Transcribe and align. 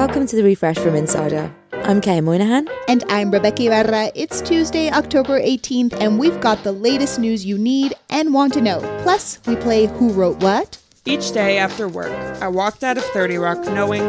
Welcome 0.00 0.26
to 0.28 0.36
the 0.36 0.42
refresh 0.42 0.78
from 0.78 0.94
Insider. 0.94 1.54
I'm 1.74 2.00
Qayyah 2.00 2.24
Moynihan. 2.24 2.66
And 2.88 3.04
I'm 3.10 3.30
Rebeca 3.30 3.66
Ibarra. 3.66 4.10
It's 4.14 4.40
Tuesday, 4.40 4.90
October 4.90 5.38
18th, 5.38 5.92
and 6.00 6.18
we've 6.18 6.40
got 6.40 6.64
the 6.64 6.72
latest 6.72 7.18
news 7.18 7.44
you 7.44 7.58
need 7.58 7.92
and 8.08 8.32
want 8.32 8.54
to 8.54 8.62
know. 8.62 8.80
Plus, 9.02 9.38
we 9.46 9.56
play 9.56 9.88
Who 9.88 10.10
Wrote 10.14 10.42
What? 10.42 10.78
Each 11.04 11.32
day 11.32 11.58
after 11.58 11.86
work, 11.86 12.12
I 12.40 12.48
walked 12.48 12.82
out 12.82 12.96
of 12.96 13.04
30 13.04 13.36
Rock 13.36 13.58
knowing 13.66 14.00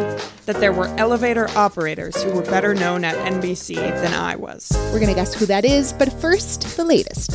that 0.46 0.62
there 0.62 0.72
were 0.72 0.88
elevator 0.98 1.50
operators 1.58 2.24
who 2.24 2.32
were 2.32 2.44
better 2.44 2.74
known 2.74 3.04
at 3.04 3.16
NBC 3.30 3.76
than 3.76 4.14
I 4.14 4.38
was. 4.38 4.72
We're 4.94 5.00
going 5.02 5.08
to 5.08 5.14
guess 5.14 5.34
who 5.34 5.46
that 5.48 5.66
is, 5.66 5.92
but 5.92 6.10
first, 6.22 6.78
the 6.78 6.86
latest. 6.86 7.32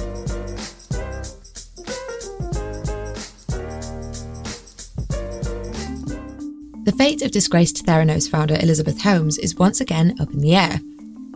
The 6.87 6.93
fate 6.93 7.23
of 7.23 7.33
disgraced 7.33 7.85
Theranos 7.85 8.31
founder 8.31 8.55
Elizabeth 8.61 9.03
Holmes 9.03 9.39
is 9.39 9.57
once 9.57 9.81
again 9.81 10.15
up 10.21 10.33
in 10.33 10.39
the 10.39 10.55
air. 10.55 10.81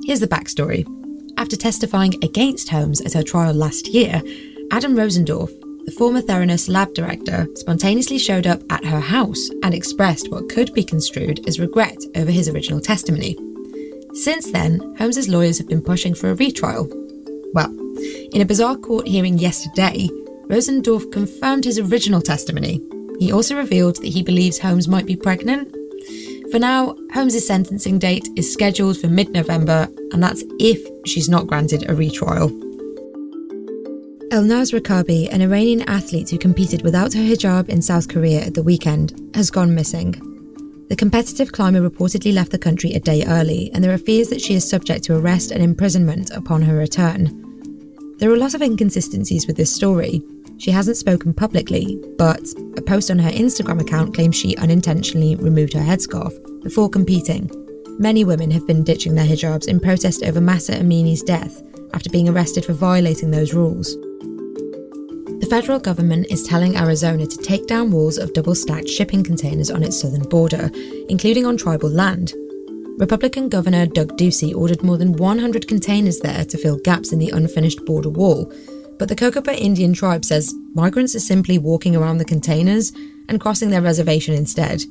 Here's 0.05 0.21
the 0.21 0.29
backstory. 0.29 0.87
After 1.39 1.57
testifying 1.57 2.15
against 2.23 2.69
Holmes 2.69 3.01
at 3.01 3.15
her 3.15 3.25
trial 3.25 3.53
last 3.53 3.89
year, 3.89 4.23
Adam 4.71 4.95
Rosendorff, 4.95 5.51
the 5.87 5.95
former 5.99 6.23
Theranos 6.23 6.69
lab 6.69 6.95
director, 6.95 7.49
spontaneously 7.57 8.17
showed 8.17 8.47
up 8.47 8.63
at 8.71 8.85
her 8.85 9.01
house 9.01 9.51
and 9.65 9.75
expressed 9.75 10.31
what 10.31 10.49
could 10.49 10.73
be 10.73 10.85
construed 10.85 11.45
as 11.49 11.59
regret 11.59 11.99
over 12.15 12.31
his 12.31 12.49
original 12.49 12.81
testimony. 12.81 13.37
Since 14.13 14.53
then, 14.53 14.79
Holmes's 14.99 15.29
lawyers 15.29 15.59
have 15.59 15.69
been 15.69 15.83
pushing 15.83 16.15
for 16.15 16.31
a 16.31 16.37
retrial. 16.37 16.89
Well, 17.55 17.75
in 18.33 18.41
a 18.41 18.47
bizarre 18.47 18.77
court 18.77 19.09
hearing 19.09 19.37
yesterday, 19.37 20.09
Rosendorff 20.47 21.11
confirmed 21.11 21.65
his 21.65 21.81
original 21.81 22.23
testimony. 22.23 22.81
He 23.21 23.31
also 23.31 23.55
revealed 23.55 23.97
that 23.97 24.09
he 24.09 24.23
believes 24.23 24.59
Holmes 24.59 24.89
might 24.89 25.05
be 25.05 25.15
pregnant. 25.15 25.77
For 26.51 26.59
now, 26.59 26.97
Holmes' 27.13 27.47
sentencing 27.47 27.99
date 27.99 28.27
is 28.35 28.51
scheduled 28.51 28.99
for 28.99 29.09
mid 29.09 29.31
November, 29.31 29.89
and 30.13 30.23
that's 30.23 30.43
if 30.59 30.81
she's 31.07 31.29
not 31.29 31.47
granted 31.47 31.89
a 31.89 31.95
retrial. 31.95 32.49
Elnaz 34.31 34.73
Rekabi, 34.73 35.29
an 35.31 35.43
Iranian 35.43 35.83
athlete 35.83 36.31
who 36.31 36.39
competed 36.39 36.83
without 36.83 37.13
her 37.13 37.21
hijab 37.21 37.69
in 37.69 37.83
South 37.83 38.09
Korea 38.09 38.41
at 38.41 38.55
the 38.55 38.63
weekend, 38.63 39.13
has 39.35 39.51
gone 39.51 39.75
missing. 39.75 40.13
The 40.89 40.97
competitive 40.97 41.53
climber 41.53 41.89
reportedly 41.89 42.33
left 42.33 42.53
the 42.53 42.59
country 42.59 42.95
a 42.95 43.01
day 43.01 43.25
early, 43.27 43.71
and 43.75 43.85
there 43.85 43.93
are 43.93 43.99
fears 43.99 44.31
that 44.31 44.41
she 44.41 44.55
is 44.55 44.69
subject 44.69 45.05
to 45.05 45.17
arrest 45.17 45.51
and 45.51 45.63
imprisonment 45.63 46.31
upon 46.31 46.63
her 46.63 46.77
return. 46.77 47.37
There 48.19 48.31
are 48.31 48.35
a 48.35 48.39
lot 48.39 48.55
of 48.55 48.63
inconsistencies 48.63 49.47
with 49.47 49.57
this 49.57 49.75
story. 49.75 50.23
She 50.61 50.71
hasn't 50.71 50.99
spoken 50.99 51.33
publicly, 51.33 51.99
but 52.19 52.43
a 52.77 52.83
post 52.83 53.11
on 53.11 53.19
her 53.19 53.31
Instagram 53.31 53.81
account 53.81 54.15
claims 54.15 54.37
she 54.37 54.59
unintentionally 54.59 55.35
removed 55.37 55.73
her 55.73 55.81
headscarf 55.81 56.35
before 56.63 56.91
competing. 56.91 57.51
Many 57.99 58.25
women 58.25 58.51
have 58.51 58.67
been 58.67 58.85
ditching 58.85 59.15
their 59.15 59.25
hijabs 59.25 59.69
in 59.69 59.81
protest 59.81 60.23
over 60.23 60.39
Mahsa 60.39 60.79
Amini's 60.79 61.23
death 61.23 61.63
after 61.95 62.11
being 62.11 62.29
arrested 62.29 62.67
for 62.67 62.75
violating 62.75 63.31
those 63.31 63.55
rules. 63.55 63.97
The 65.41 65.47
federal 65.49 65.79
government 65.79 66.27
is 66.29 66.43
telling 66.43 66.77
Arizona 66.77 67.27
to 67.27 67.37
take 67.39 67.67
down 67.67 67.91
walls 67.91 68.19
of 68.19 68.35
double 68.35 68.55
stacked 68.55 68.89
shipping 68.89 69.25
containers 69.25 69.71
on 69.71 69.83
its 69.83 69.99
southern 69.99 70.29
border, 70.29 70.71
including 71.09 71.47
on 71.47 71.57
tribal 71.57 71.89
land. 71.89 72.35
Republican 72.99 73.49
Governor 73.49 73.87
Doug 73.87 74.19
Ducey 74.19 74.55
ordered 74.55 74.83
more 74.83 74.99
than 74.99 75.15
100 75.15 75.67
containers 75.67 76.21
there 76.21 76.45
to 76.45 76.59
fill 76.59 76.77
gaps 76.81 77.15
in 77.15 77.19
the 77.19 77.31
unfinished 77.31 77.83
border 77.87 78.11
wall, 78.11 78.53
but 79.01 79.09
the 79.09 79.17
Cocopah 79.17 79.59
Indian 79.59 79.95
tribe 79.95 80.27
says 80.27 80.55
migrants 80.75 81.15
are 81.15 81.21
simply 81.21 81.57
walking 81.57 81.97
around 81.97 82.19
the 82.19 82.25
containers 82.25 82.93
and 83.31 83.41
crossing 83.41 83.71
their 83.71 83.81
reservation 83.81 84.35
instead. 84.35 84.83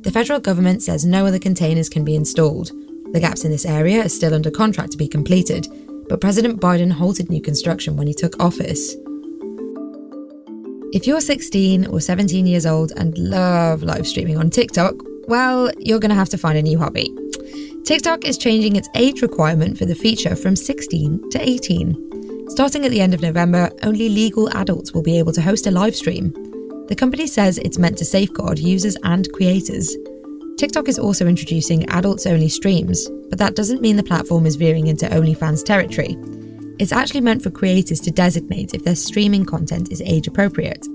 The 0.00 0.10
federal 0.10 0.40
government 0.40 0.82
says 0.82 1.04
no 1.04 1.26
other 1.26 1.38
containers 1.38 1.88
can 1.88 2.04
be 2.04 2.16
installed. 2.16 2.72
The 3.12 3.20
gaps 3.20 3.44
in 3.44 3.52
this 3.52 3.64
area 3.64 4.04
are 4.04 4.08
still 4.08 4.34
under 4.34 4.50
contract 4.50 4.90
to 4.92 4.98
be 4.98 5.06
completed, 5.06 5.68
but 6.08 6.20
President 6.20 6.60
Biden 6.60 6.90
halted 6.90 7.30
new 7.30 7.40
construction 7.40 7.96
when 7.96 8.08
he 8.08 8.14
took 8.14 8.42
office. 8.42 8.96
If 10.92 11.06
you're 11.06 11.20
16 11.20 11.86
or 11.86 12.00
17 12.00 12.48
years 12.48 12.66
old 12.66 12.90
and 12.96 13.16
love 13.16 13.84
live 13.84 14.08
streaming 14.08 14.38
on 14.38 14.50
TikTok, 14.50 14.96
well, 15.28 15.70
you're 15.78 16.00
going 16.00 16.10
to 16.10 16.16
have 16.16 16.30
to 16.30 16.38
find 16.38 16.58
a 16.58 16.62
new 16.62 16.80
hobby. 16.80 17.14
TikTok 17.84 18.24
is 18.24 18.38
changing 18.38 18.74
its 18.74 18.88
age 18.96 19.22
requirement 19.22 19.78
for 19.78 19.84
the 19.84 19.94
feature 19.94 20.34
from 20.34 20.56
16 20.56 21.30
to 21.30 21.48
18. 21.48 22.05
Starting 22.48 22.84
at 22.84 22.90
the 22.90 23.00
end 23.00 23.12
of 23.12 23.22
November, 23.22 23.70
only 23.82 24.08
legal 24.08 24.48
adults 24.56 24.92
will 24.92 25.02
be 25.02 25.18
able 25.18 25.32
to 25.32 25.42
host 25.42 25.66
a 25.66 25.70
live 25.70 25.96
stream. 25.96 26.32
The 26.88 26.94
company 26.96 27.26
says 27.26 27.58
it's 27.58 27.78
meant 27.78 27.98
to 27.98 28.04
safeguard 28.04 28.58
users 28.58 28.96
and 29.02 29.30
creators. 29.32 29.96
TikTok 30.56 30.88
is 30.88 30.98
also 30.98 31.26
introducing 31.26 31.88
adults 31.90 32.24
only 32.24 32.48
streams, 32.48 33.10
but 33.28 33.38
that 33.38 33.56
doesn't 33.56 33.82
mean 33.82 33.96
the 33.96 34.02
platform 34.02 34.46
is 34.46 34.56
veering 34.56 34.86
into 34.86 35.06
OnlyFans 35.06 35.64
territory. 35.64 36.16
It's 36.78 36.92
actually 36.92 37.22
meant 37.22 37.42
for 37.42 37.50
creators 37.50 38.00
to 38.00 38.10
designate 38.10 38.74
if 38.74 38.84
their 38.84 38.96
streaming 38.96 39.44
content 39.44 39.90
is 39.90 40.00
age 40.02 40.28
appropriate. 40.28 40.86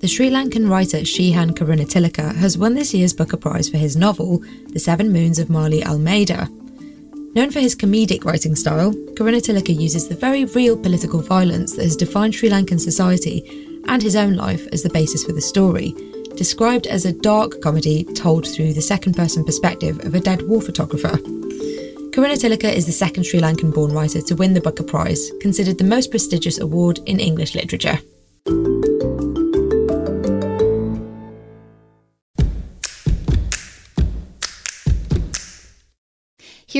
The 0.00 0.08
Sri 0.08 0.30
Lankan 0.30 0.70
writer 0.70 0.98
Shehan 0.98 1.50
Karunatilaka 1.50 2.36
has 2.36 2.56
won 2.56 2.74
this 2.74 2.94
year's 2.94 3.12
Booker 3.12 3.36
Prize 3.36 3.68
for 3.68 3.76
his 3.78 3.96
novel, 3.96 4.42
The 4.68 4.78
Seven 4.78 5.12
Moons 5.12 5.38
of 5.38 5.48
Maali 5.48 5.84
Almeida. 5.84 6.48
Known 7.32 7.52
for 7.52 7.60
his 7.60 7.76
comedic 7.76 8.24
writing 8.24 8.56
style, 8.56 8.92
Karunatilaka 9.14 9.78
uses 9.78 10.08
the 10.08 10.16
very 10.16 10.46
real 10.46 10.76
political 10.76 11.20
violence 11.20 11.76
that 11.76 11.84
has 11.84 11.94
defined 11.94 12.34
Sri 12.34 12.48
Lankan 12.48 12.80
society 12.80 13.44
and 13.86 14.02
his 14.02 14.16
own 14.16 14.34
life 14.34 14.66
as 14.72 14.82
the 14.82 14.90
basis 14.90 15.22
for 15.22 15.30
the 15.30 15.40
story, 15.40 15.94
described 16.34 16.88
as 16.88 17.04
a 17.04 17.12
dark 17.12 17.60
comedy 17.60 18.02
told 18.02 18.48
through 18.48 18.72
the 18.72 18.82
second 18.82 19.14
person 19.14 19.44
perspective 19.44 20.04
of 20.04 20.16
a 20.16 20.20
dead 20.20 20.42
war 20.48 20.60
photographer. 20.60 21.18
Karunatilaka 22.10 22.72
is 22.72 22.86
the 22.86 22.92
second 22.92 23.22
Sri 23.22 23.38
Lankan 23.38 23.72
born 23.72 23.92
writer 23.92 24.20
to 24.22 24.34
win 24.34 24.52
the 24.52 24.60
Booker 24.60 24.82
Prize, 24.82 25.30
considered 25.40 25.78
the 25.78 25.84
most 25.84 26.10
prestigious 26.10 26.58
award 26.58 26.98
in 27.06 27.20
English 27.20 27.54
literature. 27.54 28.00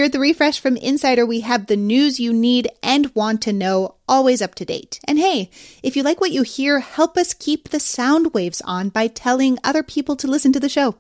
Here 0.01 0.07
at 0.07 0.13
the 0.13 0.19
Refresh 0.19 0.61
from 0.61 0.79
Insider, 0.79 1.27
we 1.27 1.41
have 1.41 1.67
the 1.67 1.77
news 1.77 2.19
you 2.19 2.33
need 2.33 2.69
and 2.83 3.15
want 3.15 3.43
to 3.43 3.53
know, 3.53 3.97
always 4.09 4.41
up 4.41 4.55
to 4.55 4.65
date. 4.65 4.99
And 5.07 5.19
hey, 5.19 5.51
if 5.83 5.95
you 5.95 6.03
like 6.03 6.23
what 6.23 6.31
you 6.31 6.41
hear, 6.41 6.81
help 6.81 7.19
us 7.19 7.35
keep 7.35 7.69
the 7.69 7.79
sound 7.79 8.33
waves 8.33 8.63
on 8.65 8.89
by 8.89 9.09
telling 9.09 9.59
other 9.63 9.83
people 9.83 10.17
to 10.17 10.27
listen 10.27 10.55
to 10.55 10.61
the 10.61 10.71
show. 10.71 10.95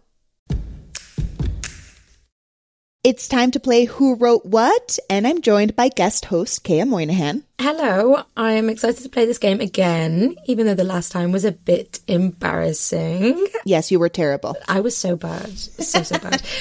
It's 3.02 3.28
time 3.28 3.50
to 3.52 3.60
play 3.60 3.86
Who 3.86 4.14
Wrote 4.14 4.44
What, 4.44 4.98
and 5.08 5.26
I'm 5.26 5.40
joined 5.40 5.74
by 5.74 5.88
guest 5.88 6.26
host 6.26 6.64
Qayyah 6.64 6.86
Moynihan. 6.86 7.44
Hello, 7.58 8.24
I'm 8.36 8.68
excited 8.68 9.02
to 9.02 9.08
play 9.08 9.24
this 9.24 9.38
game 9.38 9.58
again, 9.58 10.36
even 10.44 10.66
though 10.66 10.74
the 10.74 10.84
last 10.84 11.10
time 11.10 11.32
was 11.32 11.46
a 11.46 11.52
bit 11.52 12.00
embarrassing. 12.08 13.46
Yes, 13.64 13.90
you 13.90 13.98
were 13.98 14.10
terrible. 14.10 14.54
I 14.68 14.80
was 14.80 14.94
so 14.94 15.16
bad, 15.16 15.48
so, 15.56 16.02
so 16.02 16.18
bad. 16.18 16.42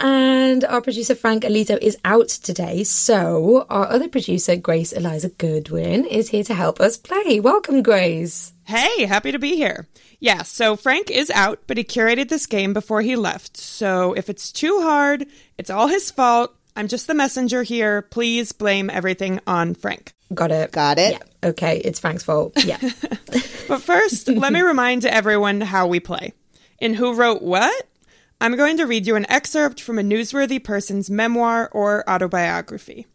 And 0.00 0.64
our 0.64 0.80
producer 0.80 1.16
Frank 1.16 1.42
Alito 1.42 1.76
is 1.82 1.98
out 2.04 2.28
today, 2.28 2.84
so 2.84 3.66
our 3.68 3.88
other 3.88 4.08
producer, 4.08 4.54
Grace 4.54 4.92
Eliza 4.92 5.30
Goodwin, 5.30 6.04
is 6.04 6.28
here 6.28 6.44
to 6.44 6.54
help 6.54 6.80
us 6.80 6.96
play. 6.96 7.40
Welcome, 7.40 7.82
Grace. 7.82 8.52
Hey, 8.62 9.06
happy 9.06 9.32
to 9.32 9.40
be 9.40 9.56
here. 9.56 9.88
Yeah, 10.20 10.42
so 10.42 10.74
Frank 10.74 11.10
is 11.10 11.30
out, 11.30 11.60
but 11.66 11.76
he 11.76 11.84
curated 11.84 12.28
this 12.28 12.46
game 12.46 12.72
before 12.72 13.02
he 13.02 13.14
left. 13.14 13.56
So 13.56 14.14
if 14.14 14.28
it's 14.28 14.50
too 14.50 14.80
hard, 14.80 15.26
it's 15.56 15.70
all 15.70 15.86
his 15.86 16.10
fault. 16.10 16.54
I'm 16.74 16.88
just 16.88 17.06
the 17.06 17.14
messenger 17.14 17.62
here. 17.62 18.02
Please 18.02 18.52
blame 18.52 18.90
everything 18.90 19.40
on 19.46 19.74
Frank. 19.74 20.12
Got 20.34 20.50
it. 20.50 20.72
Got 20.72 20.98
it. 20.98 21.12
Yeah. 21.12 21.48
Okay, 21.50 21.78
it's 21.78 22.00
Frank's 22.00 22.22
fault. 22.24 22.52
Yeah. 22.64 22.78
but 23.68 23.82
first, 23.82 24.28
let 24.28 24.52
me 24.52 24.60
remind 24.60 25.04
everyone 25.04 25.60
how 25.60 25.86
we 25.86 26.00
play. 26.00 26.32
In 26.80 26.94
Who 26.94 27.14
Wrote 27.14 27.42
What? 27.42 27.88
I'm 28.40 28.56
going 28.56 28.76
to 28.76 28.86
read 28.86 29.06
you 29.06 29.16
an 29.16 29.28
excerpt 29.28 29.80
from 29.80 29.98
a 29.98 30.02
newsworthy 30.02 30.62
person's 30.62 31.10
memoir 31.10 31.68
or 31.72 32.08
autobiography. 32.08 33.06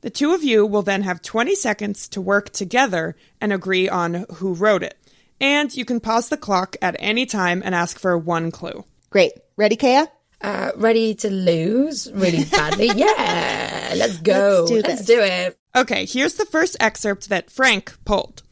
The 0.00 0.10
two 0.10 0.34
of 0.34 0.42
you 0.42 0.66
will 0.66 0.82
then 0.82 1.02
have 1.02 1.22
20 1.22 1.54
seconds 1.54 2.08
to 2.08 2.20
work 2.20 2.50
together 2.50 3.14
and 3.40 3.52
agree 3.52 3.88
on 3.88 4.26
who 4.34 4.52
wrote 4.52 4.82
it. 4.82 4.98
And 5.40 5.74
you 5.76 5.84
can 5.84 6.00
pause 6.00 6.28
the 6.28 6.36
clock 6.36 6.76
at 6.80 6.96
any 6.98 7.26
time 7.26 7.62
and 7.64 7.74
ask 7.74 7.98
for 7.98 8.16
one 8.16 8.50
clue. 8.50 8.84
Great. 9.10 9.32
Ready, 9.56 9.76
Qayyah? 9.76 10.08
Uh, 10.40 10.72
ready 10.76 11.14
to 11.14 11.30
lose 11.30 12.10
really 12.12 12.44
badly? 12.50 12.90
yeah, 12.94 13.94
let's 13.96 14.18
go. 14.18 14.66
Let's 14.68 14.70
do 14.70 14.82
Let's 14.88 15.06
do 15.06 15.20
it. 15.20 15.58
Okay, 15.76 16.04
here's 16.06 16.34
the 16.34 16.44
first 16.44 16.76
excerpt 16.80 17.28
that 17.28 17.50
Frank 17.50 17.96
pulled. 18.04 18.42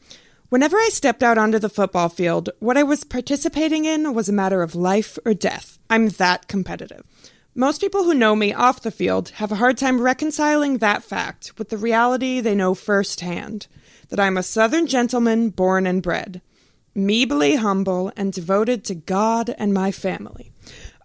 Whenever 0.49 0.77
I 0.77 0.89
stepped 0.91 1.23
out 1.23 1.37
onto 1.37 1.57
the 1.57 1.69
football 1.69 2.09
field, 2.09 2.49
what 2.59 2.77
I 2.77 2.83
was 2.83 3.03
participating 3.03 3.85
in 3.85 4.13
was 4.13 4.29
a 4.29 4.33
matter 4.33 4.61
of 4.61 4.75
life 4.75 5.17
or 5.25 5.33
death. 5.33 5.79
I'm 5.89 6.09
that 6.09 6.47
competitive. 6.47 7.03
Most 7.55 7.81
people 7.81 8.03
who 8.03 8.13
know 8.13 8.35
me 8.35 8.53
off 8.53 8.81
the 8.81 8.91
field 8.91 9.29
have 9.35 9.51
a 9.51 9.55
hard 9.55 9.77
time 9.77 10.01
reconciling 10.01 10.79
that 10.79 11.03
fact 11.03 11.53
with 11.57 11.69
the 11.69 11.77
reality 11.77 12.39
they 12.39 12.55
know 12.55 12.73
firsthand 12.75 13.67
that 14.09 14.19
I'm 14.19 14.37
a 14.37 14.43
Southern 14.43 14.85
gentleman 14.87 15.49
born 15.49 15.85
and 15.87 16.01
bred, 16.01 16.41
meebly 16.95 17.57
humble 17.57 18.11
and 18.15 18.33
devoted 18.33 18.83
to 18.85 18.95
God 18.95 19.53
and 19.57 19.73
my 19.73 19.91
family. 19.91 20.51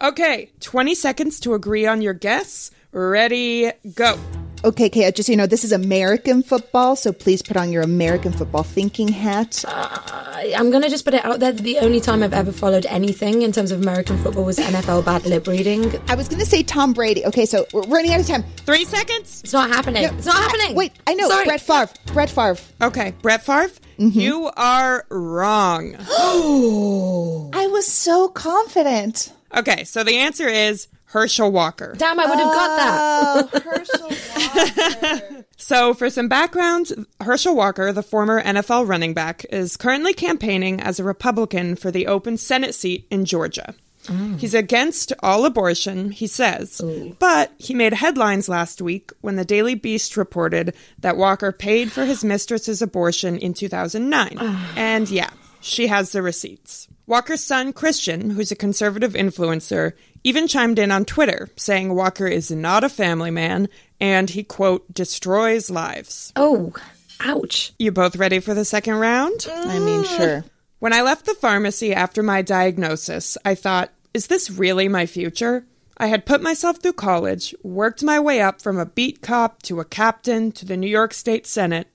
Okay, 0.00 0.50
20 0.60 0.94
seconds 0.94 1.40
to 1.40 1.54
agree 1.54 1.86
on 1.86 2.02
your 2.02 2.14
guess. 2.14 2.70
Ready, 2.92 3.72
go. 3.94 4.18
Okay, 4.64 4.90
Qayyah, 4.90 5.14
just 5.14 5.28
so 5.28 5.32
you 5.32 5.36
know, 5.36 5.46
this 5.46 5.62
is 5.62 5.70
American 5.70 6.42
football, 6.42 6.96
so 6.96 7.12
please 7.12 7.42
put 7.42 7.56
on 7.56 7.70
your 7.70 7.82
American 7.82 8.32
football 8.32 8.64
thinking 8.64 9.06
hat. 9.06 9.64
I, 9.68 10.52
I'm 10.56 10.70
going 10.70 10.82
to 10.82 10.88
just 10.88 11.04
put 11.04 11.14
it 11.14 11.24
out 11.24 11.38
there 11.38 11.52
that 11.52 11.62
the 11.62 11.78
only 11.78 12.00
time 12.00 12.24
I've 12.24 12.32
ever 12.32 12.50
followed 12.50 12.84
anything 12.86 13.42
in 13.42 13.52
terms 13.52 13.70
of 13.70 13.80
American 13.80 14.18
football 14.18 14.44
was 14.44 14.58
NFL 14.58 15.04
bad 15.04 15.24
lip 15.26 15.46
reading. 15.46 15.92
I 16.08 16.16
was 16.16 16.28
going 16.28 16.40
to 16.40 16.46
say 16.46 16.64
Tom 16.64 16.92
Brady. 16.92 17.24
Okay, 17.26 17.46
so 17.46 17.66
we're 17.72 17.82
running 17.82 18.12
out 18.12 18.20
of 18.20 18.26
time. 18.26 18.42
Three 18.58 18.84
seconds. 18.84 19.42
It's 19.44 19.52
not 19.52 19.70
happening. 19.70 20.02
No, 20.02 20.08
it's 20.10 20.26
not 20.26 20.36
happening. 20.36 20.74
Wait, 20.74 20.92
I 21.06 21.14
know. 21.14 21.28
Sorry. 21.28 21.44
Brett 21.44 21.60
Favre. 21.60 21.92
Brett 22.06 22.30
Favre. 22.30 22.58
Okay, 22.82 23.14
Brett 23.22 23.44
Favre, 23.44 23.70
mm-hmm. 23.98 24.18
you 24.18 24.50
are 24.56 25.06
wrong. 25.08 25.94
Oh. 26.10 27.50
I 27.54 27.68
was 27.68 27.86
so 27.86 28.28
confident. 28.28 29.32
Okay, 29.56 29.84
so 29.84 30.02
the 30.02 30.18
answer 30.18 30.48
is 30.48 30.88
Herschel 31.08 31.50
Walker. 31.50 31.94
Damn, 31.96 32.20
I 32.20 32.26
would 32.26 32.38
have 32.38 32.52
got 32.52 32.76
that. 32.76 33.48
Oh, 33.52 33.60
Herschel 33.60 34.08
Walker. 34.10 35.34
So, 35.60 35.92
for 35.92 36.08
some 36.08 36.28
background, 36.28 37.04
Herschel 37.20 37.54
Walker, 37.54 37.92
the 37.92 38.02
former 38.02 38.40
NFL 38.40 38.88
running 38.88 39.12
back, 39.12 39.44
is 39.50 39.76
currently 39.76 40.14
campaigning 40.14 40.80
as 40.80 41.00
a 41.00 41.04
Republican 41.04 41.74
for 41.74 41.90
the 41.90 42.06
open 42.06 42.36
Senate 42.36 42.76
seat 42.76 43.08
in 43.10 43.24
Georgia. 43.24 43.74
Mm. 44.04 44.38
He's 44.38 44.54
against 44.54 45.12
all 45.20 45.44
abortion, 45.44 46.12
he 46.12 46.28
says, 46.28 46.80
but 47.18 47.52
he 47.58 47.74
made 47.74 47.92
headlines 47.92 48.48
last 48.48 48.80
week 48.80 49.10
when 49.20 49.34
the 49.34 49.44
Daily 49.44 49.74
Beast 49.74 50.16
reported 50.16 50.74
that 51.00 51.16
Walker 51.16 51.50
paid 51.50 51.90
for 51.90 52.04
his 52.04 52.24
mistress's 52.24 52.80
abortion 52.80 53.36
in 53.36 53.52
2009. 53.52 54.38
and 54.76 55.10
yeah, 55.10 55.30
she 55.60 55.88
has 55.88 56.12
the 56.12 56.22
receipts. 56.22 56.88
Walker's 57.08 57.42
son, 57.42 57.72
Christian, 57.72 58.28
who's 58.28 58.52
a 58.52 58.56
conservative 58.56 59.14
influencer, 59.14 59.94
even 60.24 60.46
chimed 60.46 60.78
in 60.78 60.90
on 60.90 61.06
Twitter 61.06 61.48
saying 61.56 61.94
Walker 61.94 62.26
is 62.26 62.50
not 62.50 62.84
a 62.84 62.90
family 62.90 63.30
man 63.30 63.70
and 63.98 64.28
he, 64.28 64.44
quote, 64.44 64.92
destroys 64.92 65.70
lives. 65.70 66.34
Oh, 66.36 66.74
ouch. 67.18 67.72
You 67.78 67.92
both 67.92 68.16
ready 68.16 68.40
for 68.40 68.52
the 68.52 68.66
second 68.66 68.96
round? 68.96 69.46
I 69.50 69.78
mean, 69.78 70.04
sure. 70.04 70.44
When 70.80 70.92
I 70.92 71.00
left 71.00 71.24
the 71.24 71.32
pharmacy 71.32 71.94
after 71.94 72.22
my 72.22 72.42
diagnosis, 72.42 73.38
I 73.42 73.54
thought, 73.54 73.90
is 74.12 74.26
this 74.26 74.50
really 74.50 74.86
my 74.86 75.06
future? 75.06 75.64
I 75.96 76.08
had 76.08 76.26
put 76.26 76.42
myself 76.42 76.76
through 76.76 76.92
college, 76.92 77.54
worked 77.62 78.02
my 78.02 78.20
way 78.20 78.42
up 78.42 78.60
from 78.60 78.78
a 78.78 78.84
beat 78.84 79.22
cop 79.22 79.62
to 79.62 79.80
a 79.80 79.84
captain 79.86 80.52
to 80.52 80.66
the 80.66 80.76
New 80.76 80.86
York 80.86 81.14
State 81.14 81.46
Senate. 81.46 81.88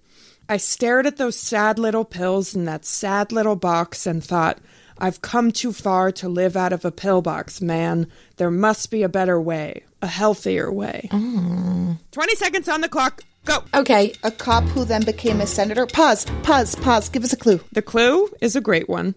I 0.50 0.58
stared 0.58 1.06
at 1.06 1.18
those 1.18 1.38
sad 1.38 1.78
little 1.78 2.04
pills 2.04 2.56
in 2.56 2.66
that 2.66 2.84
sad 2.84 3.32
little 3.32 3.56
box 3.56 4.08
and 4.08 4.24
thought, 4.24 4.58
I've 5.00 5.22
come 5.22 5.52
too 5.52 5.74
far 5.74 6.12
to 6.14 6.30
live 6.30 6.56
out 6.56 6.74
of 6.74 6.86
a 6.86 6.92
pillbox, 6.92 7.62
man. 7.62 8.08
There 8.38 8.52
must 8.52 8.92
be 8.92 9.04
a 9.04 9.10
better 9.10 9.40
way, 9.42 9.84
a 10.02 10.08
healthier 10.08 10.72
way. 10.72 11.08
20 11.12 12.36
seconds 12.36 12.68
on 12.70 12.82
the 12.82 12.90
clock. 12.90 13.22
Go. 13.46 13.64
Okay, 13.74 14.14
A 14.24 14.32
cop 14.32 14.64
who 14.66 14.86
then 14.86 15.04
became 15.04 15.42
a 15.42 15.48
senator. 15.48 15.86
Pause, 15.86 16.26
pause, 16.44 16.76
pause. 16.76 17.10
Give 17.10 17.24
us 17.26 17.34
a 17.34 17.38
clue. 17.38 17.60
The 17.74 17.82
clue 17.82 18.30
is 18.40 18.56
a 18.56 18.62
great 18.62 18.88
one. 18.88 19.16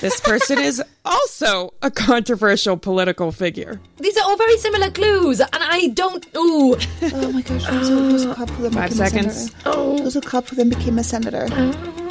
This 0.00 0.18
person 0.20 0.58
is 0.58 0.82
also 1.04 1.72
a 1.82 1.90
controversial 1.90 2.76
political 2.78 3.32
figure. 3.32 3.80
these 3.98 4.16
are 4.16 4.24
all 4.24 4.36
very 4.36 4.56
similar 4.58 4.90
clues, 4.90 5.40
and 5.40 5.48
I 5.52 5.88
don't. 5.88 6.24
Ooh. 6.36 6.76
Oh 7.02 7.32
my 7.32 7.42
gosh, 7.42 7.64
who's 7.64 7.88
a, 7.90 7.92
who's 7.94 8.24
a 8.24 8.34
cop 8.34 8.50
who 8.50 8.62
then 8.64 8.72
Five 8.72 8.90
became 8.90 9.06
seconds. 9.08 9.36
a 9.36 9.48
senator? 9.62 10.02
Who's 10.02 10.16
a 10.16 10.20
cop 10.22 10.48
who 10.48 10.56
then 10.56 10.68
became 10.70 10.98
a 10.98 11.04
senator? 11.04 11.46
Oh. 11.50 12.05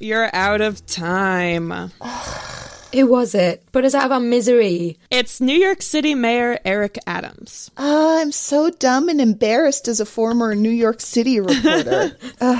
You're 0.00 0.30
out 0.32 0.60
of 0.60 0.86
time. 0.86 1.70
Who 2.92 3.06
was 3.06 3.34
it? 3.34 3.64
Put 3.72 3.84
us 3.84 3.94
out 3.94 4.06
of 4.06 4.12
our 4.12 4.20
misery. 4.20 4.96
It's 5.10 5.40
New 5.40 5.56
York 5.56 5.82
City 5.82 6.14
Mayor 6.14 6.60
Eric 6.64 6.98
Adams. 7.06 7.70
Oh, 7.76 8.20
I'm 8.20 8.30
so 8.30 8.70
dumb 8.70 9.08
and 9.08 9.20
embarrassed 9.20 9.88
as 9.88 9.98
a 9.98 10.06
former 10.06 10.54
New 10.54 10.70
York 10.70 11.00
City 11.00 11.40
reporter. 11.40 12.16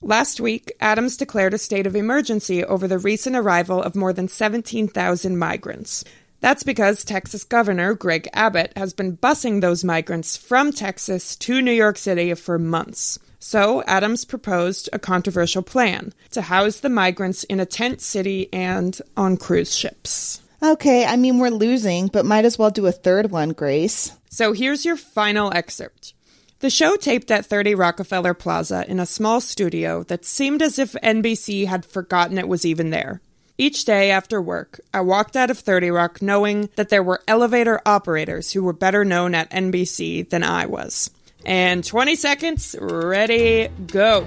Last 0.00 0.40
week, 0.40 0.72
Adams 0.80 1.16
declared 1.16 1.54
a 1.54 1.58
state 1.58 1.88
of 1.88 1.96
emergency 1.96 2.64
over 2.64 2.86
the 2.86 2.98
recent 2.98 3.34
arrival 3.34 3.82
of 3.82 3.96
more 3.96 4.12
than 4.12 4.28
17,000 4.28 5.36
migrants. 5.36 6.04
That's 6.40 6.62
because 6.62 7.04
Texas 7.04 7.42
Governor 7.42 7.94
Greg 7.94 8.28
Abbott 8.32 8.74
has 8.76 8.92
been 8.92 9.16
busing 9.16 9.60
those 9.60 9.82
migrants 9.82 10.36
from 10.36 10.72
Texas 10.72 11.34
to 11.36 11.60
New 11.60 11.72
York 11.72 11.98
City 11.98 12.32
for 12.34 12.58
months. 12.58 13.18
So, 13.46 13.82
Adams 13.82 14.24
proposed 14.24 14.88
a 14.90 14.98
controversial 14.98 15.60
plan 15.60 16.14
to 16.30 16.40
house 16.40 16.78
the 16.80 16.88
migrants 16.88 17.44
in 17.44 17.60
a 17.60 17.66
tent 17.66 18.00
city 18.00 18.48
and 18.54 18.98
on 19.18 19.36
cruise 19.36 19.76
ships. 19.76 20.40
okay, 20.62 21.04
I 21.04 21.16
mean, 21.16 21.38
we're 21.38 21.50
losing, 21.50 22.06
but 22.06 22.24
might 22.24 22.46
as 22.46 22.58
well 22.58 22.70
do 22.70 22.86
a 22.86 22.90
third 22.90 23.30
one, 23.30 23.50
Grace. 23.50 24.16
So 24.30 24.54
here's 24.54 24.86
your 24.86 24.96
final 24.96 25.52
excerpt. 25.52 26.14
The 26.60 26.70
show 26.70 26.96
taped 26.96 27.30
at 27.30 27.44
30 27.44 27.74
Rockefeller 27.74 28.32
Plaza 28.32 28.86
in 28.88 28.98
a 28.98 29.04
small 29.04 29.42
studio 29.42 30.04
that 30.04 30.24
seemed 30.24 30.62
as 30.62 30.78
if 30.78 30.92
NBC 31.02 31.66
had 31.66 31.84
forgotten 31.84 32.38
it 32.38 32.48
was 32.48 32.64
even 32.64 32.88
there. 32.88 33.20
Each 33.58 33.84
day 33.84 34.10
after 34.10 34.40
work, 34.40 34.80
I 34.94 35.02
walked 35.02 35.36
out 35.36 35.50
of 35.50 35.58
30 35.58 35.90
Rock 35.90 36.22
knowing 36.22 36.70
that 36.76 36.88
there 36.88 37.02
were 37.02 37.22
elevator 37.28 37.78
operators 37.84 38.52
who 38.52 38.62
were 38.62 38.72
better 38.72 39.04
known 39.04 39.34
at 39.34 39.50
NBC 39.50 40.30
than 40.30 40.42
I 40.42 40.64
was. 40.64 41.10
And 41.46 41.84
20 41.84 42.16
seconds, 42.16 42.74
ready, 42.80 43.68
go. 43.86 44.26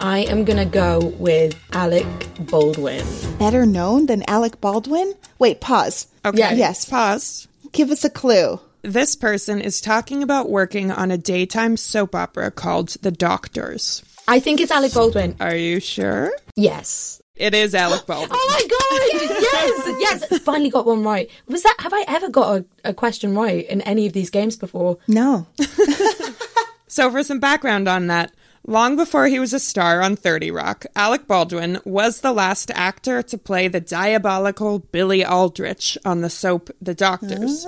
I 0.00 0.20
am 0.20 0.44
gonna 0.44 0.66
go 0.66 1.12
with 1.18 1.58
Alec 1.72 2.06
Baldwin. 2.40 3.04
Better 3.38 3.64
known 3.64 4.06
than 4.06 4.22
Alec 4.28 4.60
Baldwin? 4.60 5.14
Wait, 5.38 5.60
pause. 5.60 6.06
Okay. 6.24 6.38
Yeah, 6.38 6.52
yes. 6.52 6.84
Pause. 6.84 7.48
Give 7.72 7.90
us 7.90 8.04
a 8.04 8.10
clue. 8.10 8.60
This 8.82 9.16
person 9.16 9.60
is 9.60 9.80
talking 9.80 10.22
about 10.22 10.50
working 10.50 10.90
on 10.90 11.10
a 11.10 11.18
daytime 11.18 11.76
soap 11.76 12.14
opera 12.14 12.50
called 12.50 12.90
The 13.00 13.10
Doctors. 13.10 14.02
I 14.28 14.38
think 14.40 14.60
it's 14.60 14.70
Alec 14.70 14.92
Baldwin. 14.92 15.36
Are 15.40 15.56
you 15.56 15.80
sure? 15.80 16.32
Yes. 16.56 17.20
It 17.36 17.54
is 17.54 17.74
Alec 17.74 18.02
oh 18.04 18.06
Baldwin. 18.06 18.30
Oh 18.32 18.48
my 18.50 18.60
god! 18.60 19.40
Yes, 19.40 20.30
yes. 20.30 20.38
Finally 20.40 20.70
got 20.70 20.86
one 20.86 21.02
right. 21.04 21.30
Was 21.48 21.62
that? 21.62 21.76
Have 21.80 21.92
I 21.92 22.04
ever 22.08 22.28
got 22.28 22.58
a, 22.58 22.64
a 22.84 22.94
question 22.94 23.34
right 23.34 23.66
in 23.66 23.80
any 23.82 24.06
of 24.06 24.12
these 24.12 24.30
games 24.30 24.56
before? 24.56 24.98
No. 25.08 25.46
So, 26.96 27.10
for 27.10 27.22
some 27.22 27.40
background 27.40 27.88
on 27.88 28.06
that, 28.06 28.32
long 28.66 28.96
before 28.96 29.26
he 29.26 29.38
was 29.38 29.52
a 29.52 29.60
star 29.60 30.00
on 30.00 30.16
30 30.16 30.50
Rock, 30.50 30.86
Alec 30.96 31.26
Baldwin 31.26 31.78
was 31.84 32.22
the 32.22 32.32
last 32.32 32.70
actor 32.70 33.22
to 33.22 33.36
play 33.36 33.68
the 33.68 33.82
diabolical 33.82 34.78
Billy 34.78 35.22
Aldrich 35.22 35.98
on 36.06 36.22
the 36.22 36.30
soap 36.30 36.70
The 36.80 36.94
Doctors. 36.94 37.66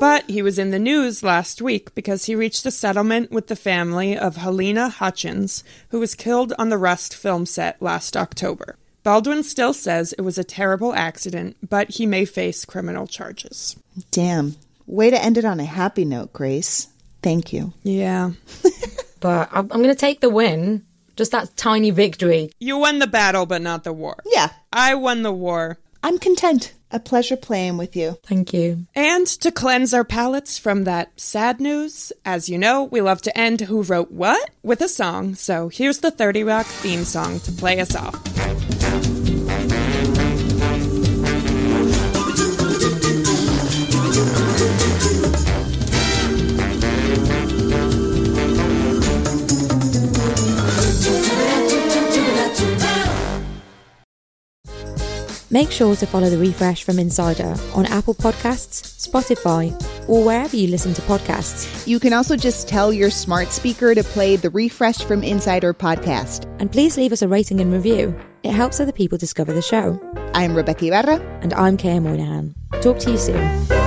But 0.00 0.28
he 0.28 0.42
was 0.42 0.58
in 0.58 0.72
the 0.72 0.80
news 0.80 1.22
last 1.22 1.62
week 1.62 1.94
because 1.94 2.24
he 2.24 2.34
reached 2.34 2.66
a 2.66 2.72
settlement 2.72 3.30
with 3.30 3.46
the 3.46 3.54
family 3.54 4.18
of 4.18 4.34
Halyna 4.34 4.90
Hutchins, 4.90 5.62
who 5.90 6.00
was 6.00 6.16
killed 6.16 6.52
on 6.58 6.68
the 6.68 6.78
Rust 6.78 7.14
film 7.14 7.46
set 7.46 7.80
last 7.80 8.16
October. 8.16 8.74
Baldwin 9.04 9.44
still 9.44 9.72
says 9.72 10.14
it 10.14 10.22
was 10.22 10.36
a 10.36 10.42
terrible 10.42 10.92
accident, 10.94 11.56
but 11.62 11.90
he 11.90 12.06
may 12.06 12.24
face 12.24 12.64
criminal 12.64 13.06
charges. 13.06 13.76
Damn. 14.10 14.56
Way 14.84 15.10
to 15.10 15.24
end 15.24 15.38
it 15.38 15.44
on 15.44 15.60
a 15.60 15.64
happy 15.64 16.04
note, 16.04 16.32
Grace. 16.32 16.88
Thank 17.28 17.52
you. 17.52 17.74
Yeah. 17.82 18.30
But 19.20 19.48
I'm, 19.50 19.68
I'm 19.72 19.82
gonna 19.82 19.96
take 19.96 20.20
the 20.20 20.30
win. 20.30 20.84
Just 21.16 21.32
that 21.32 21.56
tiny 21.56 21.90
victory. 21.90 22.52
You 22.60 22.78
won 22.78 23.00
the 23.00 23.08
battle, 23.08 23.46
but 23.46 23.60
not 23.60 23.82
the 23.82 23.92
war. 23.92 24.16
Yeah, 24.24 24.50
I 24.72 24.94
won 24.94 25.22
the 25.22 25.32
war. 25.32 25.78
I'm 26.04 26.18
content. 26.20 26.72
A 26.92 27.00
pleasure 27.00 27.36
playing 27.36 27.78
with 27.78 27.96
you. 27.96 28.16
Thank 28.22 28.54
you. 28.54 28.86
And 28.94 29.26
to 29.26 29.50
cleanse 29.50 29.92
our 29.92 30.04
palates 30.04 30.56
from 30.56 30.84
that 30.84 31.18
sad 31.18 31.60
news, 31.60 32.12
as 32.24 32.48
you 32.48 32.56
know, 32.58 32.84
we 32.84 33.00
love 33.00 33.20
to 33.22 33.36
end 33.36 33.62
Who 33.62 33.82
Wrote 33.82 34.12
What 34.12 34.50
with 34.62 34.80
a 34.80 34.88
song. 34.88 35.34
So 35.34 35.68
here's 35.68 35.98
the 35.98 36.12
30 36.12 36.44
Rock 36.44 36.66
theme 36.66 37.04
song 37.04 37.40
to 37.40 37.50
play 37.50 37.80
us 37.80 37.96
off. 37.96 39.17
Make 55.58 55.72
sure 55.72 55.96
to 55.96 56.06
follow 56.06 56.30
the 56.30 56.38
refresh 56.38 56.84
from 56.84 57.00
Insider 57.00 57.56
on 57.74 57.84
Apple 57.86 58.14
Podcasts, 58.14 59.08
Spotify, 59.08 59.74
or 60.08 60.24
wherever 60.24 60.54
you 60.54 60.68
listen 60.68 60.94
to 60.94 61.02
podcasts. 61.02 61.84
You 61.84 61.98
can 61.98 62.12
also 62.12 62.36
just 62.36 62.68
tell 62.68 62.92
your 62.92 63.10
smart 63.10 63.48
speaker 63.48 63.92
to 63.92 64.04
play 64.04 64.36
the 64.36 64.50
Refresh 64.50 64.98
from 64.98 65.24
Insider 65.24 65.74
podcast. 65.74 66.44
And 66.60 66.70
please 66.70 66.96
leave 66.96 67.12
us 67.12 67.22
a 67.22 67.26
rating 67.26 67.58
and 67.58 67.72
review. 67.72 68.16
It 68.44 68.52
helps 68.52 68.78
other 68.78 68.92
people 68.92 69.18
discover 69.18 69.52
the 69.52 69.60
show. 69.60 70.00
I'm 70.32 70.52
Rebeca 70.52 70.86
Ibarra. 70.86 71.16
And 71.42 71.52
I'm 71.54 71.76
Qayyah 71.76 72.04
Moynihan. 72.04 72.54
Talk 72.80 73.00
to 73.00 73.10
you 73.10 73.18
soon. 73.18 73.77